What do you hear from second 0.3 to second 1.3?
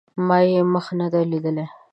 یې مخ نه دی